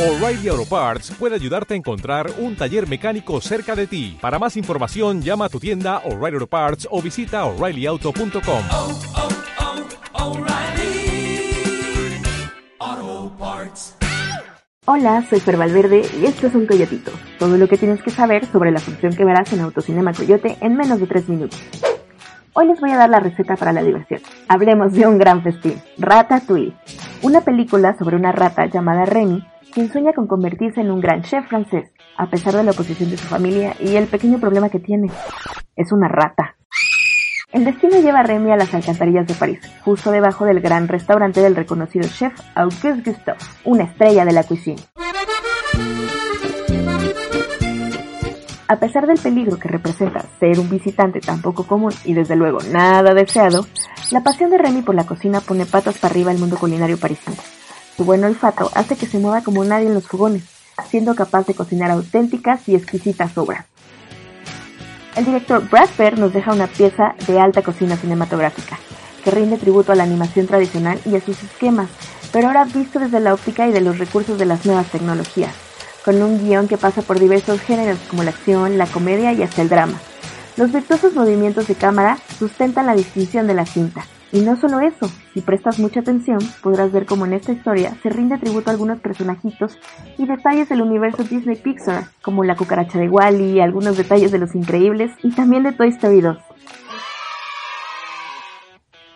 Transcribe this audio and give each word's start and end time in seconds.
O'Reilly 0.00 0.48
Auto 0.48 0.64
Parts 0.64 1.10
puede 1.10 1.34
ayudarte 1.34 1.74
a 1.74 1.76
encontrar 1.76 2.30
un 2.38 2.56
taller 2.56 2.88
mecánico 2.88 3.38
cerca 3.42 3.76
de 3.76 3.86
ti. 3.86 4.16
Para 4.18 4.38
más 4.38 4.56
información, 4.56 5.20
llama 5.20 5.44
a 5.44 5.48
tu 5.50 5.60
tienda 5.60 5.98
O'Reilly 6.06 6.36
Auto 6.36 6.46
Parts 6.46 6.88
o 6.90 7.02
visita 7.02 7.44
oreillyauto.com. 7.44 8.62
oh, 8.72 8.98
oh, 12.80 13.32
Parts. 13.38 13.94
Hola, 14.86 15.22
soy 15.28 15.38
Fer 15.38 15.58
Valverde 15.58 16.00
y 16.18 16.24
esto 16.24 16.46
es 16.46 16.54
Un 16.54 16.64
Coyotito. 16.64 17.12
Todo 17.38 17.58
lo 17.58 17.68
que 17.68 17.76
tienes 17.76 18.02
que 18.02 18.10
saber 18.10 18.46
sobre 18.46 18.70
la 18.70 18.80
función 18.80 19.14
que 19.14 19.26
verás 19.26 19.52
en 19.52 19.60
Autocinema 19.60 20.14
Coyote 20.14 20.56
en 20.62 20.76
menos 20.76 20.98
de 20.98 21.08
3 21.08 21.28
minutos. 21.28 21.62
Hoy 22.54 22.68
les 22.68 22.80
voy 22.80 22.90
a 22.92 22.96
dar 22.96 23.10
la 23.10 23.20
receta 23.20 23.54
para 23.54 23.74
la 23.74 23.82
diversión. 23.82 24.22
Hablemos 24.48 24.94
de 24.94 25.06
un 25.06 25.18
gran 25.18 25.42
festín, 25.42 25.74
Ratatouille. 25.98 26.74
Una 27.20 27.42
película 27.42 27.94
sobre 27.98 28.16
una 28.16 28.32
rata 28.32 28.64
llamada 28.64 29.04
Remy, 29.04 29.44
quien 29.70 29.90
sueña 29.90 30.12
con 30.12 30.26
convertirse 30.26 30.80
en 30.80 30.90
un 30.90 31.00
gran 31.00 31.22
chef 31.22 31.46
francés, 31.48 31.90
a 32.16 32.28
pesar 32.28 32.54
de 32.54 32.64
la 32.64 32.72
oposición 32.72 33.10
de 33.10 33.16
su 33.16 33.26
familia 33.26 33.74
y 33.80 33.96
el 33.96 34.06
pequeño 34.06 34.38
problema 34.38 34.68
que 34.68 34.80
tiene. 34.80 35.08
Es 35.76 35.92
una 35.92 36.08
rata. 36.08 36.56
El 37.52 37.64
destino 37.64 37.98
lleva 38.00 38.20
a 38.20 38.22
Remy 38.22 38.52
a 38.52 38.56
las 38.56 38.72
alcantarillas 38.74 39.26
de 39.26 39.34
París, 39.34 39.60
justo 39.84 40.12
debajo 40.12 40.44
del 40.44 40.60
gran 40.60 40.86
restaurante 40.86 41.40
del 41.40 41.56
reconocido 41.56 42.08
chef 42.08 42.32
Auguste 42.54 43.02
Gusteau, 43.04 43.36
una 43.64 43.84
estrella 43.84 44.24
de 44.24 44.32
la 44.32 44.44
cuisine. 44.44 44.82
A 48.68 48.76
pesar 48.76 49.08
del 49.08 49.18
peligro 49.18 49.58
que 49.58 49.68
representa 49.68 50.24
ser 50.38 50.60
un 50.60 50.70
visitante 50.70 51.18
tan 51.18 51.42
poco 51.42 51.66
común 51.66 51.92
y 52.04 52.14
desde 52.14 52.36
luego 52.36 52.58
nada 52.70 53.14
deseado, 53.14 53.66
la 54.12 54.22
pasión 54.22 54.50
de 54.50 54.58
Remy 54.58 54.82
por 54.82 54.94
la 54.94 55.06
cocina 55.06 55.40
pone 55.40 55.66
patas 55.66 55.98
para 55.98 56.12
arriba 56.12 56.30
el 56.30 56.38
mundo 56.38 56.56
culinario 56.56 56.96
parisino. 56.96 57.36
Su 58.00 58.06
buen 58.06 58.24
olfato 58.24 58.70
hace 58.74 58.96
que 58.96 59.04
se 59.04 59.18
mueva 59.18 59.42
como 59.42 59.62
nadie 59.62 59.88
en 59.88 59.92
los 59.92 60.06
fogones, 60.06 60.44
siendo 60.88 61.14
capaz 61.14 61.46
de 61.46 61.52
cocinar 61.52 61.90
auténticas 61.90 62.66
y 62.66 62.74
exquisitas 62.74 63.36
obras. 63.36 63.66
El 65.16 65.26
director 65.26 65.68
Brad 65.68 65.90
Bird 65.98 66.18
nos 66.18 66.32
deja 66.32 66.54
una 66.54 66.66
pieza 66.66 67.14
de 67.26 67.38
alta 67.38 67.60
cocina 67.60 67.98
cinematográfica, 67.98 68.78
que 69.22 69.30
rinde 69.30 69.58
tributo 69.58 69.92
a 69.92 69.96
la 69.96 70.04
animación 70.04 70.46
tradicional 70.46 70.98
y 71.04 71.14
a 71.14 71.20
sus 71.20 71.42
esquemas, 71.42 71.90
pero 72.32 72.46
ahora 72.46 72.64
visto 72.64 73.00
desde 73.00 73.20
la 73.20 73.34
óptica 73.34 73.68
y 73.68 73.70
de 73.70 73.82
los 73.82 73.98
recursos 73.98 74.38
de 74.38 74.46
las 74.46 74.64
nuevas 74.64 74.86
tecnologías, 74.86 75.52
con 76.02 76.22
un 76.22 76.38
guion 76.42 76.68
que 76.68 76.78
pasa 76.78 77.02
por 77.02 77.20
diversos 77.20 77.60
géneros 77.60 77.98
como 78.08 78.22
la 78.22 78.30
acción, 78.30 78.78
la 78.78 78.86
comedia 78.86 79.34
y 79.34 79.42
hasta 79.42 79.60
el 79.60 79.68
drama. 79.68 80.00
Los 80.56 80.72
virtuosos 80.72 81.12
movimientos 81.12 81.66
de 81.66 81.74
cámara 81.74 82.16
sustentan 82.38 82.86
la 82.86 82.94
distinción 82.94 83.46
de 83.46 83.52
la 83.52 83.66
cinta. 83.66 84.06
Y 84.32 84.40
no 84.40 84.56
solo 84.56 84.78
eso, 84.80 85.10
si 85.34 85.40
prestas 85.40 85.80
mucha 85.80 86.00
atención, 86.00 86.38
podrás 86.62 86.92
ver 86.92 87.04
cómo 87.04 87.26
en 87.26 87.32
esta 87.32 87.52
historia 87.52 87.96
se 88.02 88.10
rinde 88.10 88.38
tributo 88.38 88.70
a 88.70 88.72
algunos 88.72 89.00
personajitos 89.00 89.76
y 90.18 90.26
detalles 90.26 90.68
del 90.68 90.82
universo 90.82 91.24
Disney 91.24 91.56
Pixar, 91.56 92.04
como 92.22 92.44
la 92.44 92.54
cucaracha 92.54 92.98
de 92.98 93.08
Wally, 93.08 93.60
algunos 93.60 93.96
detalles 93.96 94.30
de 94.30 94.38
Los 94.38 94.54
Increíbles 94.54 95.10
y 95.24 95.32
también 95.32 95.64
de 95.64 95.72
Toy 95.72 95.88
Story 95.88 96.20
2. 96.20 96.38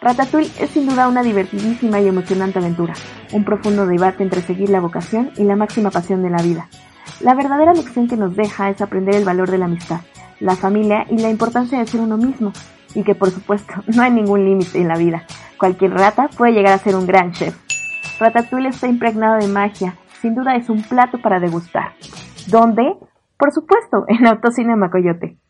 Ratatouille 0.00 0.52
es 0.60 0.70
sin 0.70 0.86
duda 0.86 1.08
una 1.08 1.22
divertidísima 1.22 2.00
y 2.00 2.06
emocionante 2.06 2.58
aventura, 2.58 2.94
un 3.32 3.44
profundo 3.44 3.86
debate 3.86 4.22
entre 4.22 4.42
seguir 4.42 4.68
la 4.68 4.80
vocación 4.80 5.32
y 5.36 5.44
la 5.44 5.56
máxima 5.56 5.90
pasión 5.90 6.22
de 6.22 6.30
la 6.30 6.42
vida. 6.42 6.68
La 7.20 7.34
verdadera 7.34 7.72
lección 7.72 8.06
que 8.06 8.16
nos 8.16 8.36
deja 8.36 8.70
es 8.70 8.80
aprender 8.80 9.16
el 9.16 9.24
valor 9.24 9.50
de 9.50 9.58
la 9.58 9.64
amistad, 9.64 10.00
la 10.38 10.54
familia 10.54 11.04
y 11.10 11.18
la 11.18 11.30
importancia 11.30 11.78
de 11.78 11.86
ser 11.86 12.00
uno 12.00 12.16
mismo, 12.16 12.52
y 12.94 13.04
que 13.04 13.14
por 13.14 13.30
supuesto 13.30 13.74
no 13.94 14.02
hay 14.02 14.10
ningún 14.10 14.44
límite 14.44 14.78
en 14.78 14.88
la 14.88 14.96
vida. 14.96 15.24
Cualquier 15.58 15.92
rata 15.92 16.28
puede 16.36 16.52
llegar 16.52 16.72
a 16.72 16.78
ser 16.78 16.94
un 16.94 17.06
gran 17.06 17.32
chef. 17.32 17.56
Ratatouille 18.20 18.68
está 18.68 18.88
impregnado 18.88 19.38
de 19.38 19.48
magia, 19.48 19.94
sin 20.20 20.34
duda 20.34 20.56
es 20.56 20.68
un 20.68 20.82
plato 20.82 21.18
para 21.18 21.40
degustar. 21.40 21.92
¿Dónde? 22.48 22.96
Por 23.38 23.52
supuesto, 23.52 24.04
en 24.08 24.26
Autocinema 24.26 24.90
Coyote. 24.90 25.38